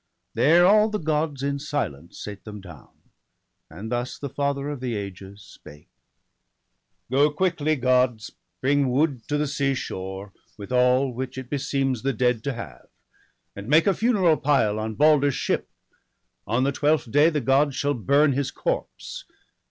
There 0.33 0.65
all 0.65 0.89
the 0.89 0.97
Gods 0.97 1.43
in 1.43 1.59
silence 1.59 2.17
sate 2.17 2.43
them 2.43 2.59
down; 2.59 3.11
And 3.69 3.91
thus 3.91 4.17
the 4.17 4.31
Father 4.31 4.67
of 4.69 4.79
the 4.79 4.95
ages 4.95 5.43
spake:— 5.43 5.89
BALDER 7.11 7.25
DEAD. 7.29 7.39
153 7.39 7.75
* 7.75 7.79
Go 7.79 7.79
quickly, 7.79 7.79
Gods, 7.79 8.31
bring 8.61 8.89
wood 8.89 9.21
to 9.27 9.37
the 9.37 9.45
seashore, 9.45 10.33
With 10.57 10.71
all, 10.71 11.13
which 11.13 11.37
it 11.37 11.51
beseems 11.51 12.01
the 12.01 12.13
dead 12.13 12.43
to 12.45 12.53
have, 12.53 12.87
And 13.55 13.67
make 13.67 13.85
a 13.85 13.93
funeral 13.93 14.37
pile 14.37 14.79
on 14.79 14.95
Balder's 14.95 15.35
ship; 15.35 15.69
On 16.47 16.63
the 16.63 16.71
twelfth 16.71 17.11
day 17.11 17.29
the 17.29 17.39
Gods 17.39 17.75
shall 17.75 17.93
burn 17.93 18.33
his 18.33 18.49
corpse. 18.49 19.25